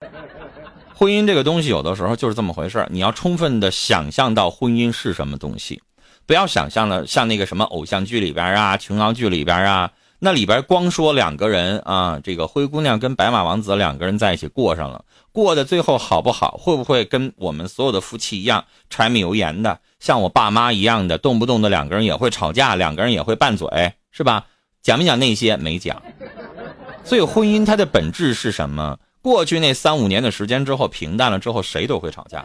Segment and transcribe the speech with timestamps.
[0.94, 5.82] 婚姻这个东西，有的时候就是这么回事你要充分的想象到婚姻是什么东西，
[6.26, 16.58] 不要想象了像那个什么偶像剧里边啊、琼瑶剧里边啊，那里边光说两个人啊，这个灰姑娘跟白马王子两个人在一起过上了，过的最后好不好？
[16.62, 19.80] 会不会跟我们所有的夫妻一样柴米油盐的？
[19.98, 24.46] 像我爸妈一样的，动不动的两个人也会吵架，两个人也会拌嘴，是吧？
[24.82, 25.56] 讲没讲那些？
[25.56, 26.02] 没讲。
[27.04, 28.98] 所以婚姻它的本质是什么？
[29.26, 32.44] 过去那三五年的时间之后，平淡了之后，谁都会吵架。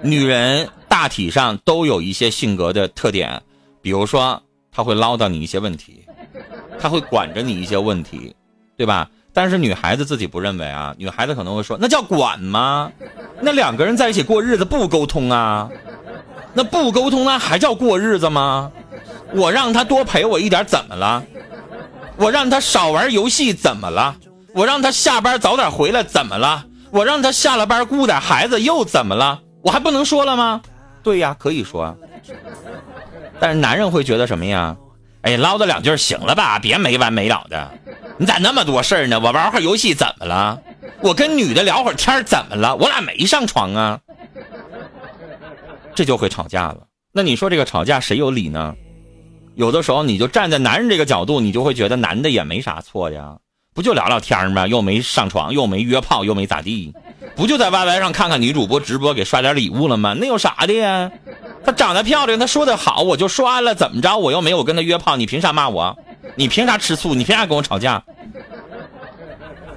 [0.00, 3.42] 女人大体上都有一些性格的特点，
[3.82, 6.02] 比如说她会唠叨你一些问题，
[6.80, 8.34] 她会管着你一些问题，
[8.74, 9.10] 对吧？
[9.34, 12.90] 但是女孩子自己不认为啊，女孩子可能会说：“那叫管吗？
[13.42, 15.68] 那两个人在一起过日子不沟通啊？
[16.54, 18.72] 那不沟通那还叫过日子吗？
[19.34, 21.22] 我让他多陪我一点怎么了？
[22.16, 24.16] 我让他少玩游戏怎么了？”
[24.56, 26.64] 我让他下班早点回来，怎么了？
[26.90, 29.38] 我让他下了班顾点孩子，又怎么了？
[29.62, 30.62] 我还不能说了吗？
[31.02, 31.94] 对呀，可以说。
[33.38, 34.74] 但是男人会觉得什么呀？
[35.20, 36.58] 哎，唠叨两句行了吧？
[36.58, 37.70] 别没完没了的。
[38.16, 39.20] 你咋那么多事儿呢？
[39.20, 40.58] 我玩会儿游戏怎么了？
[41.02, 42.74] 我跟女的聊会儿天怎么了？
[42.76, 44.00] 我俩没上床啊。
[45.94, 46.78] 这就会吵架了。
[47.12, 48.74] 那你说这个吵架谁有理呢？
[49.54, 53.36] 有的时候你就站在男人这个角度，你就会觉得男的也没啥错呀。
[53.76, 54.66] 不就聊聊天吗？
[54.66, 56.94] 又没上床，又没约炮，又没咋地，
[57.36, 60.16] 不就在 YY 上看看女主播直播，给刷点礼物了吗？
[60.18, 61.12] 那有啥的呀？
[61.62, 64.16] 她长得漂亮，她说的好，我就刷了，怎么着？
[64.16, 65.94] 我又没有跟她约炮，你凭啥骂我？
[66.36, 67.14] 你凭啥吃醋？
[67.14, 68.02] 你凭啥跟我吵架？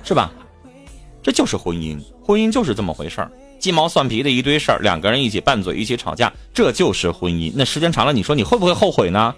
[0.02, 0.31] 是吧？
[1.22, 7.52] 这就是婚姻，婚姻就是这么回事儿，鸡毛蒜皮的一堆事儿，两个人一起拌嘴，一起吵架，这就是婚姻。
[7.53, 9.36] 那时间长了，你说你会不会后悔呢？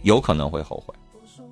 [0.00, 0.94] 有可能会后悔，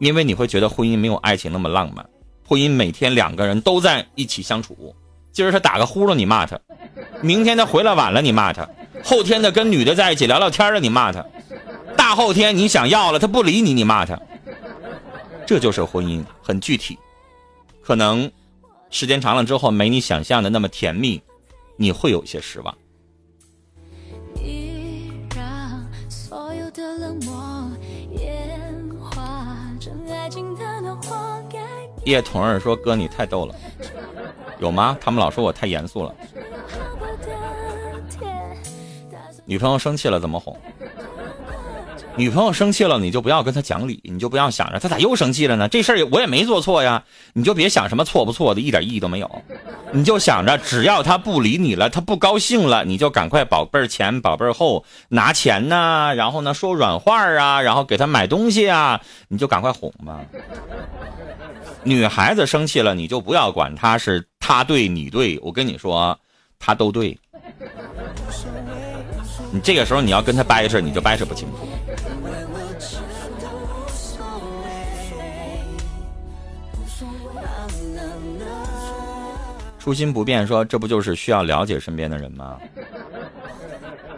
[0.01, 2.05] 因为你会觉得婚姻没有爱情那么浪漫。
[2.47, 4.95] 婚姻每天两个人都在一起相处，
[5.33, 6.61] 今儿他打个呼噜你骂他，
[7.23, 8.69] 明天他回来晚了你骂他，
[9.03, 11.25] 后天他跟女的在一起聊聊天了你骂他，
[11.97, 14.21] 大后天你想要了他不理你你骂他，
[15.47, 16.99] 这就是婚姻，很具体，
[17.83, 18.31] 可能
[18.91, 21.21] 时间长了之后没你想象的那么甜蜜，
[21.77, 22.75] 你会有些失望。
[26.09, 27.54] 所有的冷漠
[32.05, 33.55] 叶童儿说：“哥，你太逗了，
[34.59, 34.97] 有吗？
[35.01, 36.15] 他们老说我太严肃了。
[39.47, 40.57] 女朋友生气了怎么哄？
[42.17, 45.67] 女朋友生气了，你就不要跟她讲理，你就不要想着她咋又生气了呢？
[45.69, 49.29] 这事儿我也没做错呀，你就别想什么错不错的，一点意义都没有。
[49.91, 60.21] 你就想着只要她不理你了，她不高兴了，你就赶快宝贝儿前宝贝儿后拿钱呐，然后呢说软话啊，然后给她买东西啊，你就赶快哄吧。”
[61.85, 66.19] 女孩子生气了，你就不要管她是她对你对，我跟你说，
[66.59, 67.19] 她都对。
[69.53, 71.69] 你这个时候你要跟她掰扯，你就掰扯不清楚。
[79.79, 82.59] 初心不变，说这不就是需要了解身边的人吗？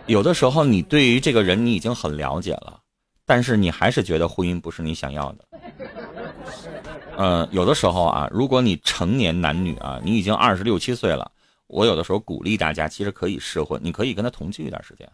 [0.07, 2.79] 有的时候你对于这个人你已经很了解了，
[3.27, 5.45] 但是你还是觉得婚姻不是你想要的。
[7.17, 11.31] 嗯，有的时候啊，如果你成年男女啊，你已经二十六七岁了，
[11.67, 15.09] 我有的时候鼓励大家，其实可以试婚，你可以跟他同居一段时间，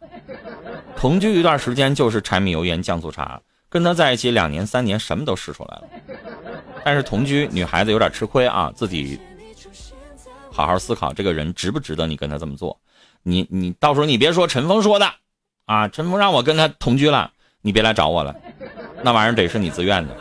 [0.96, 5.84] 同居一段时间就是柴米油盐酱醋茶，跟他在一起两年三年，什么都试出来了。
[6.84, 9.18] 但是同居女孩子有点吃亏啊，自己
[10.50, 12.78] 好好思考这个人值不值得你跟他这么做。
[13.22, 15.08] 你你到时候你别说陈峰说的，
[15.66, 17.30] 啊，陈峰让我跟他同居了，
[17.60, 18.34] 你别来找我了，
[19.04, 20.16] 那玩意儿得是你自愿的。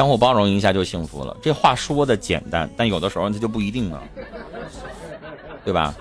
[0.00, 1.36] 相互包容一下就幸福了。
[1.42, 4.02] 这话说的简单，但有的时候它就不一定了，
[5.62, 5.94] 对吧？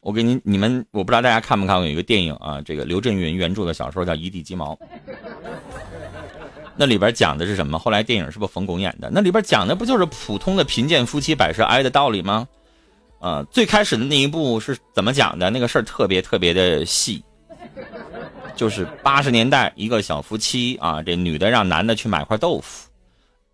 [0.00, 4.72] 我给你你们，我不知道大家看没看过有一个电影啊，这个刘震云原著的小说叫《一地鸡毛》，
[6.76, 7.78] 那里边讲的是什么？
[7.78, 9.10] 后来电影是不是冯巩演的？
[9.12, 12.48] 那里边讲的不就是普通的贫贱夫妻百事哀的道理吗？
[13.18, 15.50] 呃，最开始的那一部是怎么讲的？
[15.50, 17.22] 那个事儿特别特别的细。
[18.60, 22.90] 就是八十年代一个小夫妻啊，这女的让男的去买块豆腐，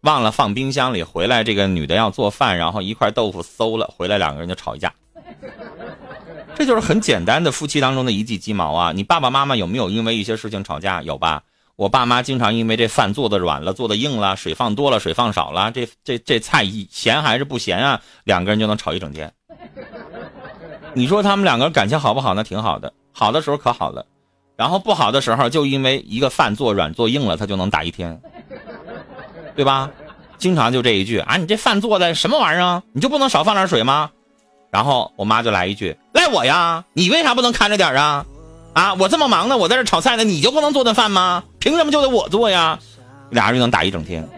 [0.00, 4.92] 忘了放冰箱里，回来这个女的要做饭，然后一块豆腐馊了，回来两个人就吵一架。
[6.56, 8.90] 这就是很简单的夫妻当中的一地鸡毛啊！
[8.90, 11.00] 你爸爸妈妈有没有因为一些事情吵架？
[11.02, 11.44] 有吧？
[11.76, 18.02] 我爸妈经常因为这饭做的软了，做的硬了，水放多了，水放少了，这这这菜咸还是不咸啊？
[18.24, 19.32] 两个人就能吵一整天。
[20.94, 22.34] 你说他们两个感情好不好？
[22.34, 24.04] 那挺好的，好的时候可好了。
[24.56, 28.20] 然后不好的时候就因为一个饭做软做硬了，他就能打一天，
[29.54, 29.90] 对吧？
[30.38, 32.82] 经常就这一句啊，你这饭做的什么玩意儿？
[32.92, 34.10] 你就不能少放点水吗？
[34.70, 36.84] 然后我妈就来一句，赖我呀？
[36.92, 38.26] 你为啥不能看着点啊？
[38.74, 41.44] 啊，我这么忙呢，我在这炒菜呢，你就不能做顿饭吗？
[41.58, 42.78] 凭什么就得我做呀？
[43.30, 44.28] 俩人就能打一整天，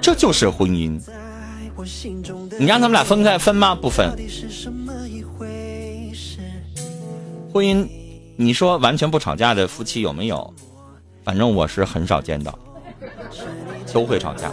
[0.00, 1.00] 这就是婚姻。
[2.58, 3.74] 你让他们俩分开分吗？
[3.74, 4.10] 不分。
[7.52, 7.88] 婚姻，
[8.36, 10.52] 你说完全不吵架的夫妻有没有？
[11.24, 12.58] 反正我是很少见到，
[13.92, 14.50] 都会吵架。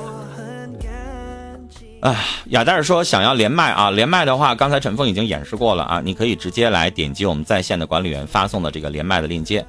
[2.02, 9.66] 哎，雅黛儿说想要连麦啊，连麦的话，刚才陈峰已经演示过了啊，你可以直接来点击我们在线的管理员发送的这个连麦的链接，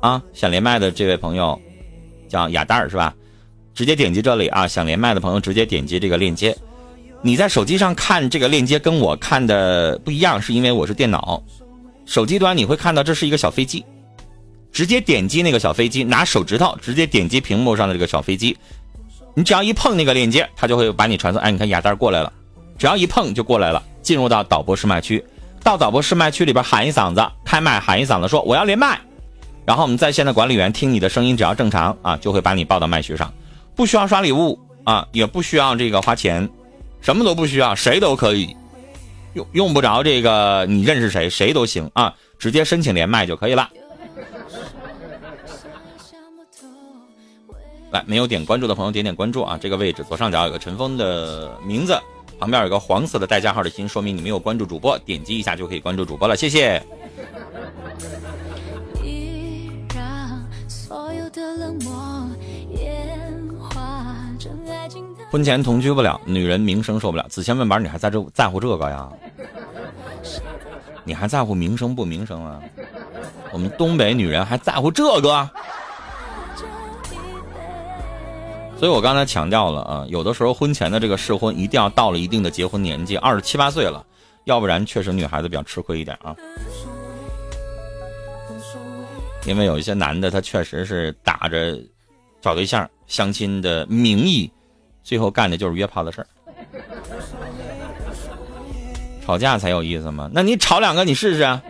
[0.00, 1.58] 啊，想连麦的这位朋友
[2.28, 3.14] 叫雅黛儿是吧？
[3.74, 6.56] 直接点击这里啊，想连麦的朋友直接点击这个链接。
[7.22, 11.42] 你在手机上看这个链接跟我看的不一样，是因为我是电脑。
[12.08, 13.84] 手机端你会看到这是一个小飞机，
[14.72, 18.56] 直接点击那个小飞机，拿手指头直接点击屏幕上的这个小飞机，
[19.34, 21.42] 你只要一碰那个链接，它就会把你传送。
[21.42, 22.32] 哎，你看雅丹过来了，
[22.78, 25.22] 只要一碰就过来了，进入到导播试麦区，
[25.62, 28.98] 到导播试麦区里边喊一嗓子，开麦喊一嗓子，说我要连麦，
[29.66, 33.30] 然后我们在线的管理员听你的声音，只要正常啊，就会把你报到麦序上，
[33.76, 36.48] 不需要刷礼物啊，也不需要这个花钱，
[37.02, 38.56] 什么都不需要，谁都可以。
[39.34, 43.68] 用用不着这个，你认识谁谁都行啊，直接申请连麦就可以了。
[47.90, 51.98] 来，没有点关注的朋友点点关注啊，这个位置左上角有个陈峰的名字，
[52.38, 56.82] 旁边有个黄色的带加号的心，说明你没有关注主播，点击一下就可以关注主播了，谢谢。
[65.30, 67.26] 婚前同居不了，女人名声受不了。
[67.28, 69.08] 子谦问板，你还在这在乎这个呀？
[71.04, 72.60] 你还在乎名声不名声啊？
[73.52, 75.48] 我们东北女人还在乎这个？
[78.78, 84.04] 所以我刚才强调了啊，有的时候婚前的这个试婚一定要到了一定的结婚年纪，二十七八岁了，
[84.44, 86.34] 要不然确实女孩子比较吃亏一点啊。
[89.46, 91.78] 因为有一些男的他确实是打着
[92.40, 94.50] 找对象、相亲的名义。
[95.08, 96.26] 最后干的就是约炮的事儿，
[99.24, 100.28] 吵架才有意思吗？
[100.34, 101.60] 那你吵两个你试试，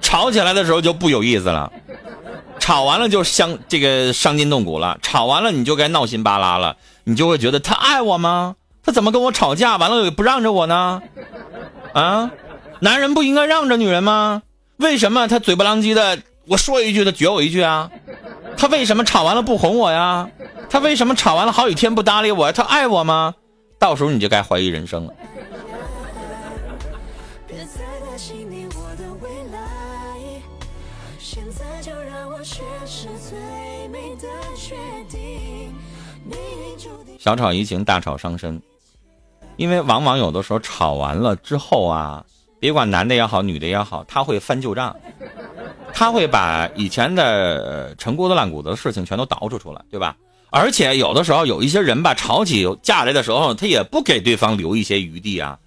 [0.00, 1.72] 吵起来的时候就不有意思了，
[2.60, 8.54] 吵完了就伤这个伤筋动骨了，吵完了你就该闹心巴拉了，你就会觉得他爱我吗？
[8.84, 11.02] 他怎么跟我吵架完了也不让着我呢？
[11.94, 12.30] 啊，
[12.78, 14.44] 男人不应该让着女人吗？
[14.76, 16.16] 为什么他嘴不狼藉的
[16.46, 17.90] 我说一句他撅我一句啊？
[18.56, 20.28] 他为什么吵完了不哄我呀？
[20.68, 22.52] 他为什么吵完了好几天不搭理我？
[22.52, 23.34] 他爱我吗？
[23.78, 25.14] 到时候你就该怀疑人生了。
[37.18, 38.60] 小吵怡情，大吵伤身。
[39.56, 42.24] 因为往往有的时候吵完了之后啊，
[42.60, 44.94] 别管男的也好，女的也好，他会翻旧账，
[45.92, 50.14] 他会把以前的陈姑子烂谷子的事情全都倒饬出来，对吧？
[50.50, 55.58] 而且有的时候有一些人吧，吵起架来的时候，他也不给对方留一些余地啊。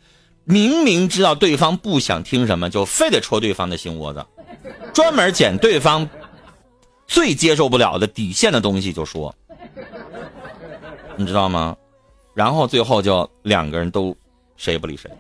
[0.45, 4.25] 明明知道对方不想听什么，就非得戳对方的心窝子，
[4.93, 6.09] 专门捡对方
[7.05, 9.35] 最接受不了的底线的东西就说，
[11.15, 11.75] 你知道吗？
[12.33, 14.15] 然后最后就两个人都
[14.55, 15.11] 谁也不理谁。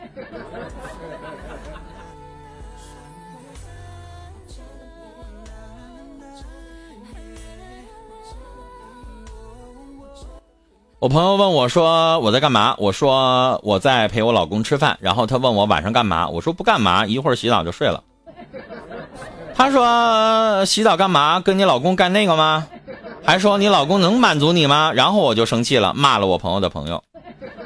[10.99, 12.75] 我朋友问我说我在干嘛？
[12.77, 14.97] 我说我在陪我老公吃饭。
[14.99, 16.27] 然后他问我晚上干嘛？
[16.27, 18.03] 我说不干嘛，一会儿洗澡就睡了。
[19.55, 21.39] 他说洗澡干嘛？
[21.39, 22.67] 跟你老公干那个吗？
[23.23, 24.91] 还说你老公能满足你吗？
[24.93, 27.01] 然后我就生气了，骂了我朋友的朋友。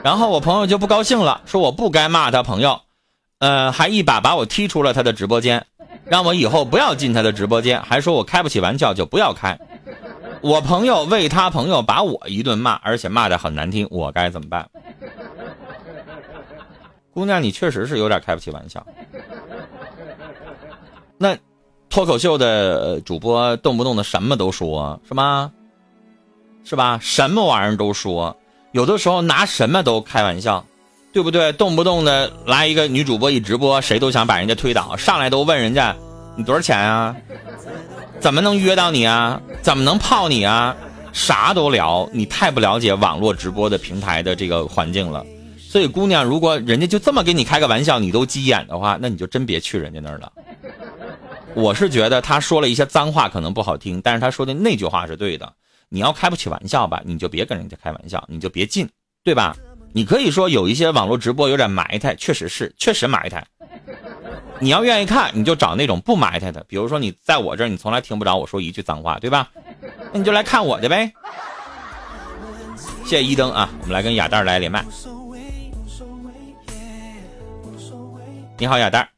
[0.04, 2.82] 然后我朋友就不高兴了，说我不该骂他朋友，
[3.40, 5.66] 呃，还一把把我踢出了他的直播间，
[6.06, 9.58] 让我以后不要进他的直播间，还说我开不起玩笑就不要开。
[10.44, 14.70] 我朋友为他朋友把我一顿骂，而且骂的很难听，我该怎么办？
[17.14, 18.86] 姑娘，你确实是有点开不起玩笑。
[21.18, 21.34] 那
[21.90, 25.50] 脱口秀的主播动不动的什么都说，是吗？
[26.66, 27.00] 是吧？
[27.02, 28.36] 什么玩意儿都说，
[28.74, 30.66] 有的时候拿什么都开玩笑，
[31.14, 31.54] 对不对？
[31.54, 35.96] 动不动的来一个女主播一直播，谁都想把人家推倒，上来都问人家
[36.36, 37.16] 你多少钱啊？
[38.24, 39.42] 怎么能约到你啊？
[39.62, 40.74] 怎么能泡你啊？
[41.12, 45.26] 啥都聊，你太不了解网络直播的平台的这个环境了。
[45.58, 50.32] 所以，姑娘，如果人家就这么给你开个玩笑，你都急眼的话，那你就真别去人家那儿了。
[51.54, 55.52] 我是觉得他说了一些脏话，可能不好听，但是他说的那句话是对的。
[55.90, 58.88] 你要开不起玩笑吧，你就别跟人家开玩笑，你就别进，
[59.22, 59.54] 对吧？
[59.92, 63.46] 你可以说有一些网络直播有点埋汰，确实是，确实埋汰。
[64.60, 69.50] 你要愿意看，你就找那种不埋汰的，比如说你在我这儿，你从来听不着我说一句脏话，对吧？
[70.12, 71.12] 那你就来看我的呗。
[73.04, 74.86] 谢谢一灯啊，我们来跟亚蛋来连麦。
[78.58, 79.13] 你好，亚蛋。